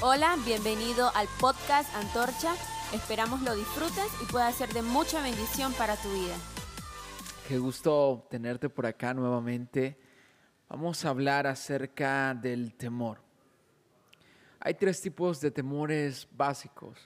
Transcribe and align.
Hola, 0.00 0.36
bienvenido 0.44 1.10
al 1.16 1.26
podcast 1.40 1.92
Antorcha. 1.96 2.54
Esperamos 2.94 3.42
lo 3.42 3.56
disfrutes 3.56 4.06
y 4.22 4.30
pueda 4.30 4.52
ser 4.52 4.72
de 4.72 4.80
mucha 4.80 5.20
bendición 5.20 5.72
para 5.72 5.96
tu 5.96 6.08
vida. 6.12 6.36
Qué 7.48 7.58
gusto 7.58 8.24
tenerte 8.30 8.68
por 8.68 8.86
acá 8.86 9.12
nuevamente. 9.12 9.98
Vamos 10.68 11.04
a 11.04 11.08
hablar 11.08 11.48
acerca 11.48 12.32
del 12.32 12.74
temor. 12.74 13.18
Hay 14.60 14.74
tres 14.74 15.02
tipos 15.02 15.40
de 15.40 15.50
temores 15.50 16.28
básicos. 16.30 16.96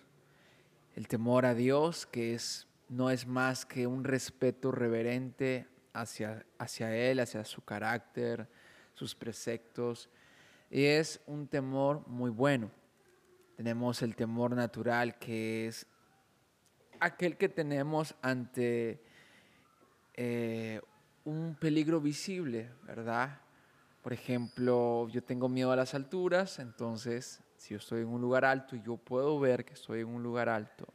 El 0.95 1.09
temor 1.09 1.47
a 1.47 1.55
Dios, 1.55 2.05
que 2.05 2.35
es, 2.35 2.69
no 2.91 3.09
es 3.09 3.27
más 3.27 3.65
que 3.65 3.87
un 3.87 4.05
respeto 4.05 4.71
reverente 4.71 5.67
hacia, 5.95 6.45
hacia 6.59 6.95
Él, 6.95 7.21
hacia 7.21 7.43
su 7.47 7.63
carácter, 7.65 8.51
sus 8.93 9.15
preceptos. 9.15 10.11
Y 10.71 10.85
es 10.85 11.23
un 11.27 11.49
temor 11.49 12.07
muy 12.07 12.29
bueno. 12.29 12.71
Tenemos 13.57 14.03
el 14.03 14.17
temor 14.17 14.55
natural, 14.57 15.19
que 15.19 15.67
es 15.69 15.87
aquel 17.01 17.37
que 17.37 17.49
tenemos 17.49 18.15
ante 18.23 19.03
eh, 20.15 20.81
un 21.25 21.57
peligro 21.61 22.01
visible, 22.01 22.71
¿verdad? 22.85 23.41
Por 24.03 24.13
ejemplo, 24.13 25.09
yo 25.09 25.23
tengo 25.23 25.49
miedo 25.49 25.71
a 25.71 25.77
las 25.77 25.95
alturas, 25.95 26.59
entonces 26.59 27.41
si 27.57 27.75
yo 27.75 27.79
estoy 27.79 28.03
en 28.03 28.09
un 28.09 28.21
lugar 28.21 28.45
alto 28.45 28.75
y 28.75 28.83
yo 28.83 28.97
puedo 28.97 29.39
ver 29.39 29.65
que 29.65 29.75
estoy 29.75 30.01
en 30.01 30.09
un 30.09 30.23
lugar 30.23 30.49
alto, 30.49 30.87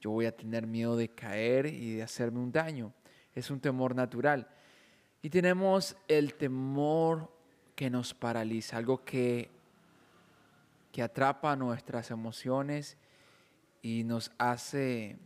yo 0.00 0.10
voy 0.10 0.26
a 0.26 0.36
tener 0.36 0.66
miedo 0.66 0.96
de 0.96 1.08
caer 1.08 1.66
y 1.66 1.94
de 1.94 2.02
hacerme 2.02 2.40
un 2.40 2.52
daño. 2.52 2.92
Es 3.34 3.50
un 3.50 3.60
temor 3.60 3.94
natural. 3.94 4.46
Y 5.22 5.30
tenemos 5.30 5.96
el 6.08 6.34
temor 6.34 7.30
que 7.74 7.90
nos 7.90 8.12
paraliza, 8.12 8.76
algo 8.76 9.04
que 9.04 9.50
que 10.96 11.02
atrapa 11.02 11.54
nuestras 11.56 12.10
emociones 12.10 12.96
y 13.82 14.02
nos 14.04 14.32
hace 14.38 15.18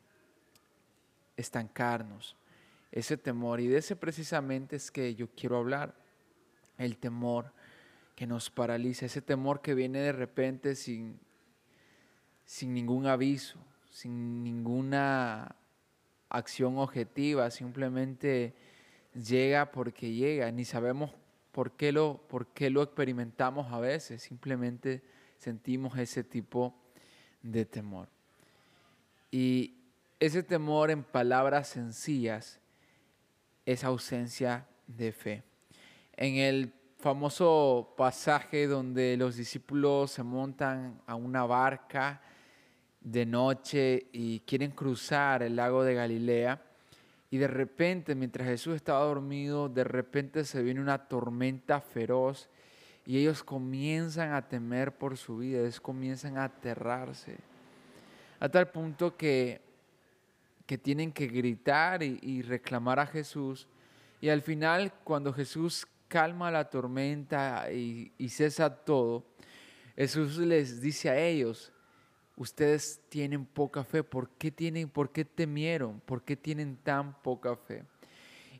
estancarnos. 1.36 2.36
Ese 2.90 3.16
temor, 3.16 3.60
y 3.60 3.68
de 3.68 3.78
ese 3.78 3.94
precisamente 3.94 4.74
es 4.74 4.90
que 4.90 5.14
yo 5.14 5.28
quiero 5.28 5.58
hablar, 5.58 5.94
el 6.76 6.96
temor 6.96 7.52
que 8.16 8.26
nos 8.26 8.50
paraliza, 8.50 9.06
ese 9.06 9.22
temor 9.22 9.62
que 9.62 9.76
viene 9.76 10.00
de 10.00 10.10
repente 10.10 10.74
sin, 10.74 11.20
sin 12.44 12.74
ningún 12.74 13.06
aviso, 13.06 13.64
sin 13.92 14.42
ninguna 14.42 15.54
acción 16.30 16.78
objetiva, 16.78 17.48
simplemente 17.52 18.56
llega 19.14 19.70
porque 19.70 20.10
llega, 20.10 20.50
ni 20.50 20.64
sabemos 20.64 21.12
por 21.52 21.76
qué 21.76 21.92
lo, 21.92 22.26
por 22.26 22.48
qué 22.48 22.70
lo 22.70 22.82
experimentamos 22.82 23.72
a 23.72 23.78
veces, 23.78 24.20
simplemente 24.20 25.19
sentimos 25.40 25.98
ese 25.98 26.22
tipo 26.22 26.74
de 27.42 27.64
temor. 27.64 28.08
Y 29.30 29.74
ese 30.20 30.42
temor 30.42 30.90
en 30.90 31.02
palabras 31.02 31.68
sencillas 31.68 32.60
es 33.64 33.82
ausencia 33.84 34.66
de 34.86 35.12
fe. 35.12 35.42
En 36.12 36.36
el 36.36 36.72
famoso 36.98 37.94
pasaje 37.96 38.66
donde 38.66 39.16
los 39.16 39.36
discípulos 39.36 40.10
se 40.10 40.22
montan 40.22 41.00
a 41.06 41.14
una 41.14 41.44
barca 41.44 42.20
de 43.00 43.24
noche 43.24 44.08
y 44.12 44.40
quieren 44.40 44.72
cruzar 44.72 45.42
el 45.42 45.56
lago 45.56 45.82
de 45.82 45.94
Galilea, 45.94 46.62
y 47.30 47.38
de 47.38 47.46
repente, 47.46 48.14
mientras 48.16 48.46
Jesús 48.46 48.74
estaba 48.74 49.04
dormido, 49.04 49.68
de 49.68 49.84
repente 49.84 50.44
se 50.44 50.62
viene 50.62 50.80
una 50.80 51.06
tormenta 51.06 51.80
feroz 51.80 52.50
y 53.10 53.18
ellos 53.18 53.42
comienzan 53.42 54.34
a 54.34 54.48
temer 54.48 54.96
por 54.96 55.16
su 55.16 55.38
vida, 55.38 55.58
ellos 55.58 55.80
comienzan 55.80 56.38
a 56.38 56.44
aterrarse, 56.44 57.38
a 58.38 58.48
tal 58.48 58.70
punto 58.70 59.16
que, 59.16 59.60
que 60.64 60.78
tienen 60.78 61.10
que 61.10 61.26
gritar 61.26 62.04
y, 62.04 62.42
reclamar 62.42 63.00
a 63.00 63.06
Jesús. 63.06 63.66
Y 64.20 64.28
al 64.28 64.42
final, 64.42 64.92
cuando 65.02 65.32
Jesús 65.32 65.88
calma 66.06 66.52
la 66.52 66.70
tormenta 66.70 67.72
y, 67.72 68.12
y 68.16 68.28
cesa 68.28 68.72
todo, 68.72 69.24
Jesús 69.96 70.38
les 70.38 70.80
dice 70.80 71.10
a 71.10 71.18
ellos, 71.18 71.72
ustedes 72.36 73.00
tienen 73.08 73.44
poca 73.44 73.82
fe, 73.82 74.04
¿por 74.04 74.30
qué 74.38 74.52
tienen, 74.52 74.88
por 74.88 75.10
qué 75.10 75.24
temieron? 75.24 75.98
¿Por 75.98 76.22
qué 76.22 76.36
tienen 76.36 76.76
tan 76.76 77.20
poca 77.22 77.56
fe? 77.56 77.82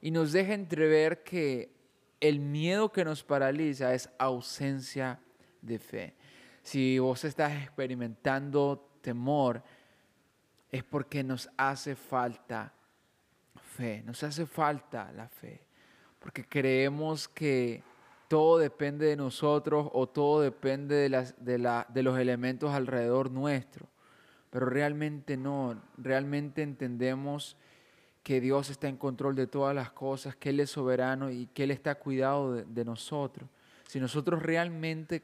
Y 0.01 0.11
nos 0.11 0.33
deja 0.33 0.55
entrever 0.55 1.23
que 1.23 1.71
el 2.21 2.39
miedo 2.39 2.93
que 2.93 3.05
nos 3.05 3.25
paraliza 3.25 3.95
es 3.95 4.11
ausencia 4.19 5.19
de 5.63 5.79
fe. 5.79 6.15
Si 6.63 6.99
vos 6.99 7.25
estás 7.25 7.53
experimentando 7.63 8.91
temor, 9.01 9.63
es 10.71 10.85
porque 10.85 11.25
nos 11.25 11.49
hace 11.57 11.97
falta 11.97 12.73
fe, 13.77 14.03
nos 14.05 14.23
hace 14.23 14.47
falta 14.47 15.11
la 15.13 15.29
fe, 15.29 15.65
porque 16.19 16.45
creemos 16.45 17.27
que 17.27 17.83
todo 18.29 18.59
depende 18.59 19.07
de 19.07 19.17
nosotros 19.17 19.89
o 19.93 20.07
todo 20.07 20.43
depende 20.43 21.09
de, 21.09 21.83
de 21.89 22.03
los 22.03 22.19
elementos 22.19 22.73
alrededor 22.73 23.31
nuestro, 23.31 23.89
pero 24.51 24.67
realmente 24.67 25.37
no, 25.37 25.83
realmente 25.97 26.63
entendemos 26.63 27.57
que 28.23 28.41
Dios 28.41 28.71
está 28.71 28.89
en 28.89 28.97
control 28.97 29.35
de 29.35 29.47
todas 29.47 29.75
las 29.75 29.91
cosas, 29.91 30.37
que 30.37 30.51
Él 30.51 30.61
es 30.61 30.71
soberano 30.71 31.31
y 31.31 31.47
que 31.47 31.65
Él 31.65 31.71
está 31.71 31.95
cuidado 31.95 32.55
de, 32.55 32.85
nosotros. 32.85 33.49
Si 33.87 33.99
nosotros 33.99 34.43
realmente 34.43 35.23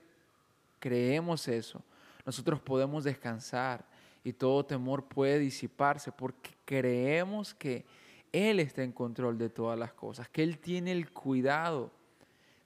creemos 0.78 1.46
eso, 1.48 1.82
nosotros 2.24 2.60
podemos 2.60 3.04
descansar 3.04 3.84
y 4.24 4.32
todo 4.32 4.64
temor 4.64 5.04
puede 5.04 5.38
disiparse 5.38 6.10
porque 6.10 6.50
creemos 6.64 7.54
que 7.54 7.84
Él 8.32 8.60
está 8.60 8.82
en 8.82 8.92
control 8.92 9.38
de 9.38 9.50
todas 9.50 9.78
las 9.78 9.92
cosas, 9.92 10.28
que 10.28 10.42
Él 10.42 10.58
tiene 10.58 10.92
el 10.92 11.10
cuidado 11.10 11.90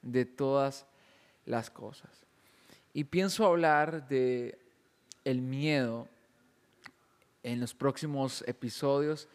de 0.02 0.24
todas 0.24 0.86
las 1.44 1.70
cosas. 1.70 2.10
Y 2.94 3.04
pienso 3.04 3.44
hablar 3.44 4.08
de 4.08 4.58
el 5.24 5.42
miedo 5.42 6.08
en 7.42 7.60
los 7.60 7.74
próximos 7.74 8.42
episodios 8.46 9.28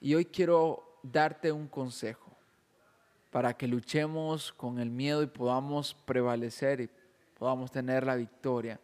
y 0.00 0.14
hoy 0.14 0.24
quiero 0.24 0.98
darte 1.02 1.52
un 1.52 1.68
consejo 1.68 2.30
para 3.30 3.54
que 3.54 3.68
luchemos 3.68 4.52
con 4.52 4.78
el 4.78 4.90
miedo 4.90 5.22
y 5.22 5.26
podamos 5.26 5.94
prevalecer 5.94 6.80
y 6.80 6.90
podamos 7.38 7.70
tener 7.70 8.04
la 8.04 8.16
victoria. 8.16 8.80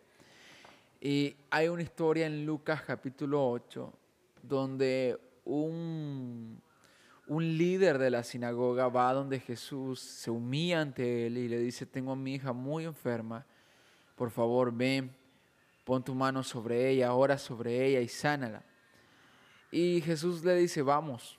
Y 1.00 1.37
hay 1.50 1.69
una 1.69 1.82
historia 1.82 2.27
en 2.27 2.47
Lucas 2.47 2.82
capítulo 2.82 3.50
8 3.50 3.93
donde 4.43 5.19
un, 5.44 6.60
un 7.27 7.59
líder 7.59 7.98
de 7.98 8.10
la 8.10 8.22
sinagoga 8.22 8.88
va 8.88 9.12
donde 9.12 9.41
Jesús, 9.41 10.00
se 10.00 10.31
humilla 10.31 10.81
ante 10.81 11.27
él 11.27 11.38
y 11.38 11.48
le 11.48 11.59
dice, 11.59 11.87
tengo 11.87 12.12
a 12.12 12.16
mi 12.16 12.34
hija 12.34 12.53
muy 12.53 12.84
enferma, 12.84 13.44
por 14.15 14.31
favor 14.31 14.72
ven, 14.72 15.15
pon 15.84 16.04
tu 16.04 16.15
mano 16.15 16.43
sobre 16.43 16.88
ella, 16.91 17.15
ora 17.15 17.38
sobre 17.38 17.87
ella 17.87 18.00
y 18.00 18.09
sánala. 18.09 18.62
Y 19.77 20.01
Jesús 20.01 20.43
le 20.43 20.55
dice, 20.55 20.81
vamos, 20.81 21.39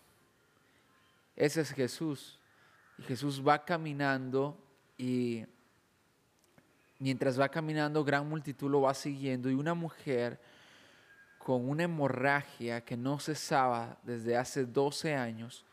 ese 1.36 1.62
es 1.62 1.72
Jesús. 1.72 2.38
Y 3.00 3.02
Jesús 3.02 3.42
va 3.44 3.66
caminando 3.66 4.56
y 4.96 5.44
mientras 7.00 7.40
va 7.40 7.50
caminando, 7.50 8.04
gran 8.04 8.30
multitud 8.30 8.70
lo 8.70 8.82
va 8.82 8.94
siguiendo 8.94 9.50
y 9.50 9.56
una 9.56 9.74
mujer 9.74 10.40
con 11.40 11.68
una 11.68 11.86
hemorragia 11.86 12.86
que 12.86 12.96
no 12.96 13.18
cesaba 13.18 13.98
desde 14.04 14.38
hace 14.38 14.66
12 14.66 15.16
años, 15.16 15.66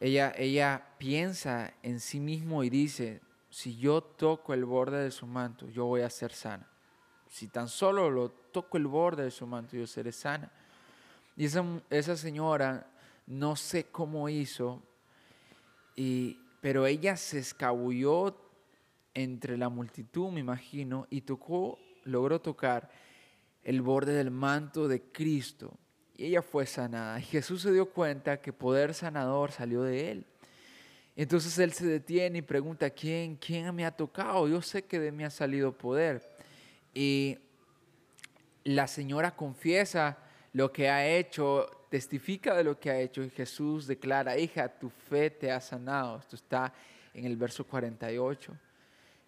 ella, 0.00 0.32
ella 0.34 0.82
piensa 0.96 1.74
en 1.82 2.00
sí 2.00 2.18
mismo 2.18 2.64
y 2.64 2.70
dice, 2.70 3.20
si 3.50 3.76
yo 3.76 4.00
toco 4.00 4.54
el 4.54 4.64
borde 4.64 5.04
de 5.04 5.10
su 5.10 5.26
manto, 5.26 5.68
yo 5.68 5.84
voy 5.84 6.00
a 6.00 6.08
ser 6.08 6.32
sana. 6.32 6.66
Si 7.28 7.48
tan 7.48 7.68
solo 7.68 8.08
lo 8.08 8.30
toco 8.30 8.78
el 8.78 8.86
borde 8.86 9.24
de 9.24 9.30
su 9.30 9.46
manto, 9.46 9.76
yo 9.76 9.86
seré 9.86 10.12
sana. 10.12 10.50
Y 11.36 11.46
esa, 11.46 12.16
señora, 12.16 12.86
no 13.26 13.56
sé 13.56 13.84
cómo 13.84 14.28
hizo, 14.28 14.82
y, 15.96 16.38
pero 16.60 16.86
ella 16.86 17.16
se 17.16 17.38
escabulló 17.38 18.36
entre 19.14 19.56
la 19.56 19.68
multitud, 19.68 20.30
me 20.30 20.40
imagino, 20.40 21.06
y 21.10 21.22
tocó, 21.22 21.78
logró 22.04 22.40
tocar 22.40 22.90
el 23.62 23.80
borde 23.82 24.12
del 24.12 24.30
manto 24.30 24.88
de 24.88 25.02
Cristo. 25.02 25.78
Y 26.16 26.26
ella 26.26 26.42
fue 26.42 26.66
sanada. 26.66 27.18
Y 27.18 27.22
Jesús 27.22 27.62
se 27.62 27.72
dio 27.72 27.90
cuenta 27.90 28.40
que 28.40 28.52
poder 28.52 28.94
sanador 28.94 29.52
salió 29.52 29.82
de 29.82 30.10
él. 30.10 30.26
Entonces 31.14 31.58
él 31.58 31.72
se 31.72 31.86
detiene 31.86 32.38
y 32.38 32.42
pregunta, 32.42 32.90
¿quién, 32.90 33.36
quién 33.36 33.74
me 33.74 33.84
ha 33.84 33.90
tocado? 33.90 34.48
Yo 34.48 34.62
sé 34.62 34.84
que 34.84 34.98
de 34.98 35.12
mí 35.12 35.24
ha 35.24 35.30
salido 35.30 35.76
poder. 35.76 36.36
Y 36.94 37.38
la 38.64 38.86
señora 38.86 39.34
confiesa 39.34 40.18
lo 40.52 40.72
que 40.72 40.88
ha 40.88 41.06
hecho, 41.06 41.68
testifica 41.88 42.54
de 42.54 42.64
lo 42.64 42.78
que 42.78 42.90
ha 42.90 42.98
hecho 42.98 43.22
y 43.22 43.30
Jesús 43.30 43.86
declara, 43.86 44.38
hija, 44.38 44.68
tu 44.68 44.90
fe 44.90 45.30
te 45.30 45.50
ha 45.50 45.60
sanado. 45.60 46.18
Esto 46.18 46.36
está 46.36 46.72
en 47.14 47.24
el 47.24 47.36
verso 47.36 47.66
48. 47.66 48.52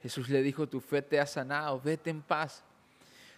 Jesús 0.03 0.29
le 0.29 0.43
dijo, 0.43 0.69
tu 0.69 0.81
fe 0.81 1.03
te 1.03 1.19
ha 1.19 1.27
sanado, 1.27 1.81
vete 1.81 2.11
en 2.11 2.21
paz. 2.23 2.63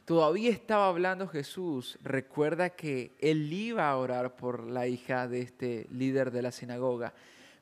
todavía 0.05 0.51
estaba 0.51 0.89
hablando 0.89 1.29
Jesús, 1.29 1.99
recuerda 2.03 2.71
que 2.71 3.13
él 3.21 3.53
iba 3.53 3.89
a 3.89 3.97
orar 3.97 4.37
por 4.37 4.65
la 4.65 4.87
hija 4.87 5.29
de 5.29 5.43
este 5.43 5.87
líder 5.91 6.31
de 6.31 6.43
la 6.43 6.53
sinagoga, 6.53 7.13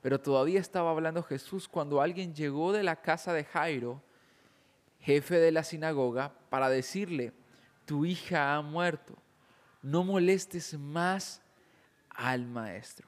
pero 0.03 0.21
todavía 0.21 0.61
estaba 0.61 0.91
hablando 0.91 1.23
Jesús 1.23 1.69
cuando 1.69 2.01
alguien 2.01 2.35
llegó 2.35 2.73
de 2.73 2.83
la 2.83 2.97
casa 2.97 3.33
de 3.33 3.45
Jairo, 3.45 4.03
jefe 5.01 5.39
de 5.39 5.53
la 5.53 5.65
sinagoga, 5.65 6.33
para 6.51 6.69
decirle, 6.69 7.33
tu 7.85 8.05
hija 8.05 8.55
ha 8.55 8.63
muerto, 8.63 9.17
no 9.85 10.03
molestes 10.03 10.77
más 10.79 11.43
al 12.09 12.47
maestro. 12.47 13.07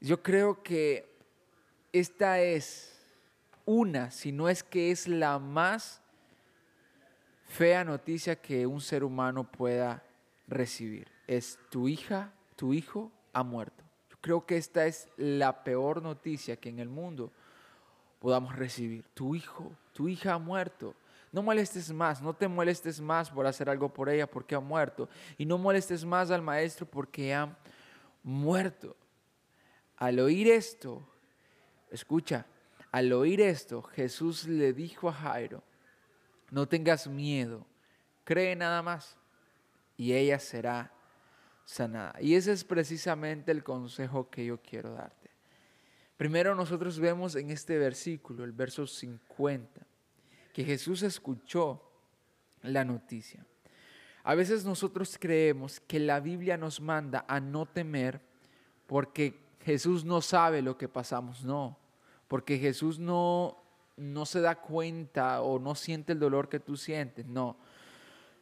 Yo 0.00 0.22
creo 0.22 0.62
que 0.62 1.14
esta 1.92 2.40
es 2.40 2.98
una, 3.66 4.10
si 4.10 4.32
no 4.32 4.48
es 4.48 4.64
que 4.64 4.90
es 4.90 5.06
la 5.06 5.38
más 5.38 6.00
fea 7.46 7.84
noticia 7.84 8.34
que 8.40 8.66
un 8.66 8.80
ser 8.80 9.04
humano 9.04 9.44
pueda 9.44 10.02
recibir. 10.48 11.06
Es 11.26 11.58
tu 11.70 11.86
hija, 11.86 12.32
tu 12.56 12.72
hijo 12.72 13.12
ha 13.34 13.42
muerto. 13.42 13.84
Yo 14.10 14.16
creo 14.20 14.46
que 14.46 14.56
esta 14.56 14.86
es 14.86 15.08
la 15.18 15.62
peor 15.62 16.02
noticia 16.02 16.56
que 16.56 16.70
en 16.70 16.78
el 16.78 16.88
mundo 16.88 17.30
podamos 18.18 18.56
recibir. 18.56 19.04
Tu 19.14 19.34
hijo, 19.34 19.70
tu 19.92 20.08
hija 20.08 20.34
ha 20.34 20.38
muerto. 20.38 20.94
No 21.32 21.42
molestes 21.42 21.90
más, 21.90 22.20
no 22.20 22.34
te 22.34 22.46
molestes 22.46 23.00
más 23.00 23.30
por 23.30 23.46
hacer 23.46 23.70
algo 23.70 23.92
por 23.92 24.10
ella 24.10 24.30
porque 24.30 24.54
ha 24.54 24.60
muerto. 24.60 25.08
Y 25.38 25.46
no 25.46 25.56
molestes 25.56 26.04
más 26.04 26.30
al 26.30 26.42
maestro 26.42 26.86
porque 26.86 27.34
ha 27.34 27.56
muerto. 28.22 28.94
Al 29.96 30.20
oír 30.20 30.48
esto, 30.48 31.02
escucha, 31.90 32.46
al 32.90 33.12
oír 33.14 33.40
esto, 33.40 33.82
Jesús 33.82 34.46
le 34.46 34.74
dijo 34.74 35.08
a 35.08 35.12
Jairo, 35.14 35.62
no 36.50 36.68
tengas 36.68 37.06
miedo, 37.06 37.66
cree 38.24 38.54
nada 38.54 38.82
más 38.82 39.16
y 39.96 40.12
ella 40.12 40.38
será 40.38 40.92
sanada. 41.64 42.14
Y 42.20 42.34
ese 42.34 42.52
es 42.52 42.64
precisamente 42.64 43.52
el 43.52 43.64
consejo 43.64 44.28
que 44.28 44.44
yo 44.44 44.60
quiero 44.60 44.92
darte. 44.92 45.30
Primero 46.18 46.54
nosotros 46.54 46.98
vemos 46.98 47.36
en 47.36 47.50
este 47.50 47.78
versículo, 47.78 48.44
el 48.44 48.52
verso 48.52 48.86
50, 48.86 49.86
que 50.52 50.64
Jesús 50.64 51.02
escuchó 51.02 51.82
la 52.62 52.84
noticia. 52.84 53.44
A 54.24 54.34
veces 54.34 54.64
nosotros 54.64 55.16
creemos 55.18 55.80
que 55.80 55.98
la 55.98 56.20
Biblia 56.20 56.56
nos 56.56 56.80
manda 56.80 57.24
a 57.26 57.40
no 57.40 57.66
temer 57.66 58.20
porque 58.86 59.40
Jesús 59.60 60.04
no 60.04 60.20
sabe 60.20 60.62
lo 60.62 60.76
que 60.76 60.88
pasamos, 60.88 61.44
no, 61.44 61.78
porque 62.28 62.58
Jesús 62.58 62.98
no 62.98 63.62
no 63.96 64.26
se 64.26 64.40
da 64.40 64.56
cuenta 64.56 65.42
o 65.42 65.58
no 65.58 65.74
siente 65.74 66.12
el 66.12 66.18
dolor 66.18 66.48
que 66.48 66.60
tú 66.60 66.76
sientes. 66.76 67.26
No, 67.26 67.56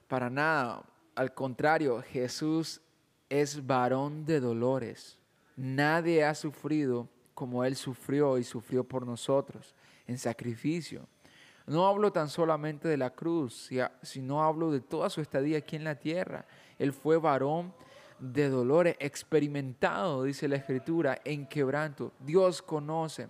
para 0.08 0.30
nada. 0.30 0.84
Al 1.14 1.34
contrario, 1.34 2.02
Jesús 2.02 2.80
es 3.28 3.66
varón 3.66 4.24
de 4.24 4.40
dolores. 4.40 5.18
Nadie 5.56 6.24
ha 6.24 6.34
sufrido 6.34 7.08
como 7.34 7.64
Él 7.64 7.76
sufrió 7.76 8.38
y 8.38 8.44
sufrió 8.44 8.84
por 8.84 9.06
nosotros 9.06 9.74
en 10.06 10.18
sacrificio. 10.18 11.06
No 11.70 11.86
hablo 11.86 12.10
tan 12.10 12.28
solamente 12.28 12.88
de 12.88 12.96
la 12.96 13.10
cruz, 13.10 13.70
sino 14.02 14.42
hablo 14.42 14.72
de 14.72 14.80
toda 14.80 15.08
su 15.08 15.20
estadía 15.20 15.58
aquí 15.58 15.76
en 15.76 15.84
la 15.84 15.94
tierra. 15.94 16.44
Él 16.80 16.92
fue 16.92 17.16
varón 17.16 17.72
de 18.18 18.48
dolores, 18.48 18.96
experimentado, 18.98 20.24
dice 20.24 20.48
la 20.48 20.56
Escritura, 20.56 21.20
en 21.24 21.46
quebranto. 21.46 22.10
Dios 22.18 22.60
conoce 22.60 23.28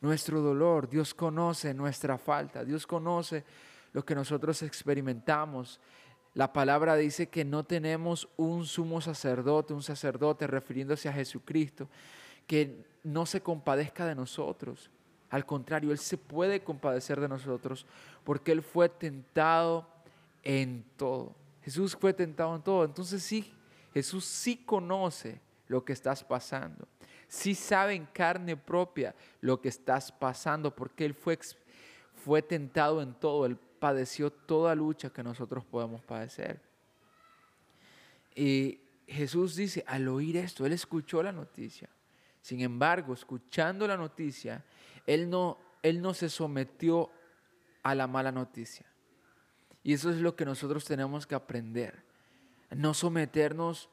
nuestro 0.00 0.40
dolor, 0.40 0.88
Dios 0.88 1.12
conoce 1.12 1.74
nuestra 1.74 2.18
falta, 2.18 2.64
Dios 2.64 2.86
conoce 2.86 3.44
lo 3.92 4.04
que 4.04 4.14
nosotros 4.14 4.62
experimentamos. 4.62 5.80
La 6.34 6.52
palabra 6.52 6.94
dice 6.94 7.30
que 7.30 7.44
no 7.44 7.64
tenemos 7.64 8.28
un 8.36 8.64
sumo 8.64 9.00
sacerdote, 9.00 9.74
un 9.74 9.82
sacerdote 9.82 10.46
refiriéndose 10.46 11.08
a 11.08 11.12
Jesucristo, 11.12 11.88
que 12.46 12.86
no 13.02 13.26
se 13.26 13.40
compadezca 13.40 14.06
de 14.06 14.14
nosotros. 14.14 14.88
Al 15.32 15.44
contrario, 15.44 15.90
Él 15.90 15.98
se 15.98 16.16
puede 16.16 16.62
compadecer 16.62 17.20
de 17.20 17.26
nosotros 17.26 17.84
porque 18.22 18.52
Él 18.52 18.62
fue 18.62 18.88
tentado 18.88 19.88
en 20.44 20.84
todo. 20.96 21.34
Jesús 21.64 21.96
fue 21.98 22.12
tentado 22.12 22.54
en 22.54 22.62
todo. 22.62 22.84
Entonces 22.84 23.20
sí, 23.20 23.52
Jesús 23.92 24.24
sí 24.24 24.56
conoce 24.56 25.40
lo 25.66 25.84
que 25.84 25.92
estás 25.92 26.22
pasando 26.22 26.86
sí 27.32 27.54
sabe 27.54 27.94
en 27.94 28.04
carne 28.04 28.58
propia 28.58 29.14
lo 29.40 29.58
que 29.58 29.70
estás 29.70 30.12
pasando, 30.12 30.76
porque 30.76 31.06
Él 31.06 31.14
fue, 31.14 31.38
fue 32.14 32.42
tentado 32.42 33.00
en 33.00 33.14
todo, 33.14 33.46
Él 33.46 33.56
padeció 33.56 34.30
toda 34.30 34.74
lucha 34.74 35.08
que 35.08 35.22
nosotros 35.22 35.64
podemos 35.64 36.02
padecer. 36.02 36.60
Y 38.34 38.80
Jesús 39.06 39.56
dice, 39.56 39.82
al 39.86 40.08
oír 40.08 40.36
esto, 40.36 40.66
Él 40.66 40.74
escuchó 40.74 41.22
la 41.22 41.32
noticia. 41.32 41.88
Sin 42.42 42.60
embargo, 42.60 43.14
escuchando 43.14 43.86
la 43.86 43.96
noticia, 43.96 44.62
Él 45.06 45.30
no, 45.30 45.58
él 45.82 46.00
no 46.00 46.14
se 46.14 46.28
sometió 46.28 47.10
a 47.82 47.94
la 47.94 48.06
mala 48.06 48.32
noticia. 48.32 48.86
Y 49.82 49.92
eso 49.92 50.10
es 50.10 50.16
lo 50.16 50.36
que 50.36 50.44
nosotros 50.44 50.84
tenemos 50.84 51.26
que 51.26 51.34
aprender. 51.34 52.04
No 52.70 52.94
someternos 52.94 53.88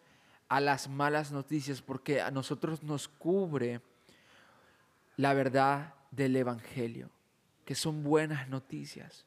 a 0.47 0.59
las 0.59 0.87
malas 0.87 1.31
noticias 1.31 1.81
porque 1.81 2.21
a 2.21 2.31
nosotros 2.31 2.83
nos 2.83 3.07
cubre 3.07 3.81
la 5.17 5.33
verdad 5.33 5.93
del 6.11 6.35
Evangelio, 6.35 7.09
que 7.65 7.75
son 7.75 8.03
buenas 8.03 8.47
noticias, 8.47 9.25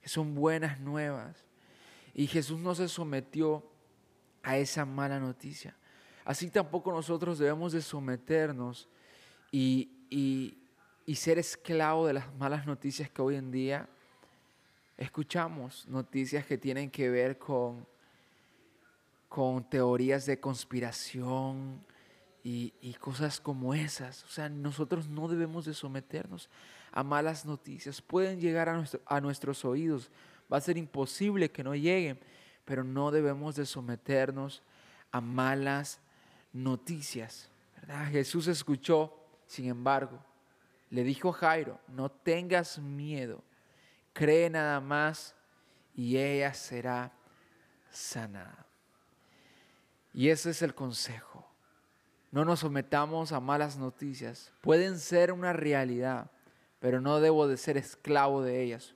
que 0.00 0.08
son 0.08 0.34
buenas 0.34 0.80
nuevas. 0.80 1.44
Y 2.14 2.26
Jesús 2.26 2.58
no 2.58 2.74
se 2.74 2.88
sometió 2.88 3.64
a 4.42 4.58
esa 4.58 4.84
mala 4.84 5.20
noticia. 5.20 5.76
Así 6.24 6.50
tampoco 6.50 6.92
nosotros 6.92 7.38
debemos 7.38 7.72
de 7.72 7.82
someternos 7.82 8.88
y, 9.50 9.90
y, 10.10 10.58
y 11.06 11.16
ser 11.16 11.38
esclavo 11.38 12.06
de 12.06 12.14
las 12.14 12.34
malas 12.34 12.66
noticias 12.66 13.10
que 13.10 13.22
hoy 13.22 13.36
en 13.36 13.50
día 13.50 13.88
escuchamos, 14.96 15.86
noticias 15.88 16.46
que 16.46 16.58
tienen 16.58 16.90
que 16.90 17.10
ver 17.10 17.38
con 17.38 17.86
con 19.32 19.64
teorías 19.64 20.26
de 20.26 20.38
conspiración 20.38 21.82
y, 22.44 22.70
cosas 23.00 23.40
como 23.40 23.72
esas. 23.72 24.24
O 24.24 24.28
sea, 24.28 24.50
nosotros 24.50 25.08
no 25.08 25.26
debemos 25.26 25.64
de 25.64 25.72
someternos 25.72 26.50
a 26.90 27.02
malas 27.02 27.46
noticias. 27.46 28.02
Pueden 28.02 28.42
llegar 28.42 28.68
a, 28.68 28.84
a 29.06 29.20
nuestros 29.22 29.64
oídos. 29.64 30.10
Va 30.52 30.58
a 30.58 30.60
ser 30.60 30.76
imposible 30.76 31.50
que 31.50 31.64
no 31.64 31.74
lleguen, 31.74 32.20
pero 32.66 32.84
no 32.84 33.10
debemos 33.10 33.56
de 33.56 33.64
someternos 33.64 34.62
a 35.10 35.22
malas 35.22 35.98
noticias. 36.52 37.48
¿verdad? 37.80 38.10
Jesús 38.10 38.48
escuchó, 38.48 39.16
sin 39.46 39.64
embargo, 39.64 40.22
le 40.92 41.04
dijo 41.04 41.32
Jairo, 41.32 41.80
no 41.88 42.10
tengas 42.10 42.78
miedo, 42.78 43.42
cree 44.12 44.50
nada 44.50 44.78
más 44.78 45.34
y 45.94 46.18
ella 46.18 46.52
será 46.52 47.10
sanada. 47.90 48.66
Y 50.12 50.28
ese 50.28 50.50
es 50.50 50.60
el 50.60 50.74
consejo. 50.74 51.48
No 52.30 52.44
nos 52.44 52.60
sometamos 52.60 53.32
a 53.32 53.40
malas 53.40 53.78
noticias. 53.78 54.52
Pueden 54.60 54.98
ser 54.98 55.32
una 55.32 55.54
realidad, 55.54 56.30
pero 56.78 57.00
no 57.00 57.20
debo 57.20 57.48
de 57.48 57.56
ser 57.56 57.78
esclavo 57.78 58.42
de 58.42 58.62
ellas, 58.62 58.94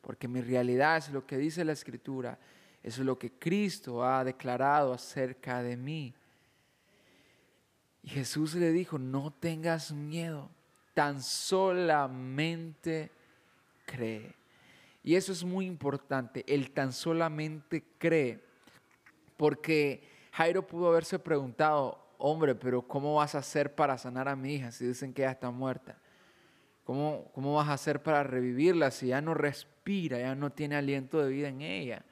porque 0.00 0.28
mi 0.28 0.40
realidad 0.40 0.96
es 0.96 1.10
lo 1.10 1.26
que 1.26 1.36
dice 1.36 1.66
la 1.66 1.72
Escritura, 1.72 2.38
es 2.82 2.96
lo 2.98 3.18
que 3.18 3.30
Cristo 3.30 4.02
ha 4.02 4.24
declarado 4.24 4.94
acerca 4.94 5.62
de 5.62 5.76
mí. 5.76 6.14
Y 8.02 8.08
Jesús 8.08 8.54
le 8.54 8.72
dijo, 8.72 8.98
no 8.98 9.34
tengas 9.34 9.92
miedo, 9.92 10.55
tan 10.96 11.22
solamente 11.22 13.10
cree. 13.84 14.34
Y 15.04 15.14
eso 15.14 15.30
es 15.30 15.44
muy 15.44 15.66
importante, 15.66 16.42
el 16.48 16.70
tan 16.70 16.90
solamente 16.90 17.84
cree, 17.98 18.40
porque 19.36 20.08
Jairo 20.32 20.66
pudo 20.66 20.88
haberse 20.88 21.18
preguntado, 21.18 22.02
hombre, 22.16 22.54
pero 22.54 22.80
¿cómo 22.80 23.16
vas 23.16 23.34
a 23.34 23.40
hacer 23.40 23.74
para 23.74 23.98
sanar 23.98 24.26
a 24.26 24.36
mi 24.36 24.54
hija 24.54 24.72
si 24.72 24.86
dicen 24.86 25.12
que 25.12 25.20
ella 25.20 25.32
está 25.32 25.50
muerta? 25.50 25.98
¿Cómo, 26.84 27.30
¿Cómo 27.34 27.54
vas 27.54 27.68
a 27.68 27.74
hacer 27.74 28.02
para 28.02 28.22
revivirla 28.22 28.90
si 28.90 29.08
ya 29.08 29.20
no 29.20 29.34
respira, 29.34 30.18
ya 30.18 30.34
no 30.34 30.50
tiene 30.50 30.76
aliento 30.76 31.22
de 31.22 31.28
vida 31.28 31.48
en 31.48 31.60
ella? 31.60 32.06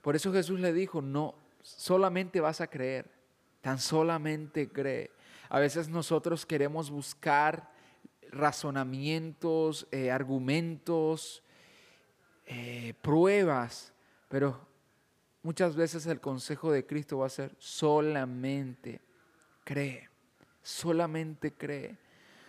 Por 0.00 0.16
eso 0.16 0.32
Jesús 0.32 0.58
le 0.58 0.72
dijo, 0.72 1.02
no, 1.02 1.34
solamente 1.60 2.40
vas 2.40 2.62
a 2.62 2.68
creer, 2.68 3.10
tan 3.60 3.78
solamente 3.78 4.70
cree. 4.70 5.10
A 5.50 5.58
veces 5.58 5.90
nosotros 5.90 6.46
queremos 6.46 6.90
buscar 6.90 7.70
razonamientos, 8.30 9.86
eh, 9.90 10.10
argumentos, 10.10 11.42
eh, 12.46 12.94
pruebas, 13.02 13.92
pero 14.30 14.70
Muchas 15.42 15.74
veces 15.74 16.04
el 16.06 16.20
consejo 16.20 16.70
de 16.70 16.84
Cristo 16.84 17.18
va 17.18 17.26
a 17.26 17.30
ser 17.30 17.54
solamente 17.58 19.00
cree, 19.64 20.10
solamente 20.62 21.54
cree, 21.54 21.96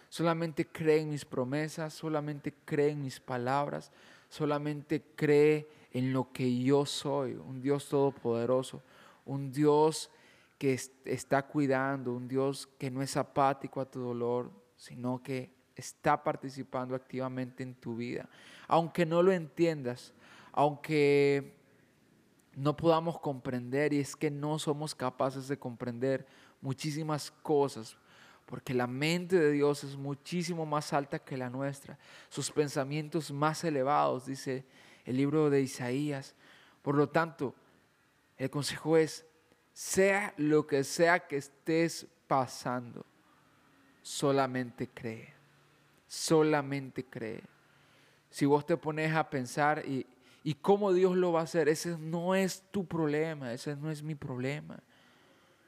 solamente 0.09 0.67
cree 0.67 0.99
en 0.99 1.11
mis 1.11 1.23
promesas, 1.23 1.93
solamente 1.93 2.53
cree 2.65 2.89
en 2.89 3.01
mis 3.01 3.21
palabras, 3.21 3.93
solamente 4.27 5.01
cree 5.15 5.69
en 5.93 6.11
lo 6.11 6.33
que 6.33 6.61
yo 6.61 6.85
soy, 6.85 7.35
un 7.35 7.61
Dios 7.61 7.87
todopoderoso, 7.87 8.83
un 9.25 9.53
Dios 9.53 10.09
que 10.61 10.79
está 11.05 11.47
cuidando, 11.47 12.13
un 12.13 12.27
Dios 12.27 12.69
que 12.77 12.91
no 12.91 13.01
es 13.01 13.17
apático 13.17 13.81
a 13.81 13.89
tu 13.89 13.99
dolor, 13.99 14.51
sino 14.77 15.23
que 15.23 15.51
está 15.75 16.23
participando 16.23 16.93
activamente 16.93 17.63
en 17.63 17.73
tu 17.73 17.95
vida. 17.95 18.29
Aunque 18.67 19.03
no 19.03 19.23
lo 19.23 19.31
entiendas, 19.31 20.13
aunque 20.51 21.57
no 22.53 22.77
podamos 22.77 23.19
comprender, 23.19 23.91
y 23.91 24.01
es 24.01 24.15
que 24.15 24.29
no 24.29 24.59
somos 24.59 24.93
capaces 24.93 25.47
de 25.47 25.57
comprender 25.57 26.27
muchísimas 26.61 27.31
cosas, 27.31 27.97
porque 28.45 28.75
la 28.75 28.85
mente 28.85 29.39
de 29.39 29.53
Dios 29.53 29.83
es 29.83 29.97
muchísimo 29.97 30.67
más 30.67 30.93
alta 30.93 31.17
que 31.17 31.37
la 31.37 31.49
nuestra, 31.49 31.97
sus 32.29 32.51
pensamientos 32.51 33.31
más 33.31 33.63
elevados, 33.63 34.27
dice 34.27 34.63
el 35.05 35.17
libro 35.17 35.49
de 35.49 35.63
Isaías. 35.63 36.35
Por 36.83 36.93
lo 36.93 37.09
tanto, 37.09 37.55
el 38.37 38.51
consejo 38.51 38.95
es, 38.95 39.25
sea 39.73 40.33
lo 40.37 40.67
que 40.67 40.83
sea 40.83 41.27
que 41.27 41.37
estés 41.37 42.07
pasando, 42.27 43.05
solamente 44.01 44.87
cree, 44.87 45.33
solamente 46.07 47.05
cree. 47.05 47.43
Si 48.29 48.45
vos 48.45 48.65
te 48.65 48.77
pones 48.77 49.13
a 49.13 49.29
pensar 49.29 49.83
y, 49.85 50.05
y 50.43 50.55
cómo 50.55 50.93
Dios 50.93 51.15
lo 51.15 51.31
va 51.33 51.41
a 51.41 51.43
hacer, 51.43 51.69
ese 51.69 51.97
no 51.97 52.35
es 52.35 52.63
tu 52.71 52.85
problema, 52.85 53.53
ese 53.53 53.75
no 53.75 53.91
es 53.91 54.01
mi 54.01 54.15
problema. 54.15 54.81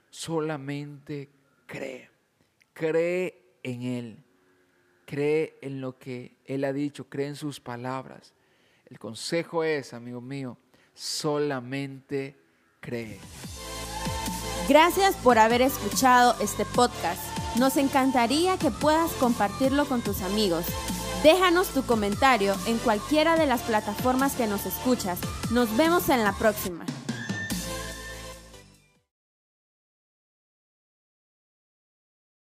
Solamente 0.10 1.30
cree, 1.66 2.10
cree 2.74 3.58
en 3.64 3.84
Él, 3.84 4.24
cree 5.06 5.58
en 5.62 5.82
lo 5.82 5.98
que 5.98 6.38
Él 6.46 6.64
ha 6.64 6.74
dicho, 6.74 7.10
cree 7.10 7.28
en 7.28 7.36
sus 7.36 7.60
palabras. 7.60 8.34
El 8.86 9.00
consejo 9.00 9.64
es, 9.64 9.94
amigo 9.94 10.22
mío, 10.22 10.58
solamente 10.94 12.38
cree. 12.80 13.20
Gracias 14.68 15.16
por 15.16 15.40
haber 15.40 15.62
escuchado 15.62 16.36
este 16.40 16.64
podcast. 16.64 17.22
Nos 17.58 17.76
encantaría 17.76 18.58
que 18.58 18.72
puedas 18.72 19.12
compartirlo 19.12 19.86
con 19.86 20.02
tus 20.02 20.22
amigos. 20.22 20.66
Déjanos 21.22 21.68
tu 21.68 21.84
comentario 21.84 22.56
en 22.66 22.78
cualquiera 22.78 23.36
de 23.36 23.46
las 23.46 23.62
plataformas 23.62 24.36
que 24.36 24.48
nos 24.48 24.66
escuchas. 24.66 25.20
Nos 25.52 25.76
vemos 25.76 26.08
en 26.08 26.24
la 26.24 26.32
próxima. 26.32 26.86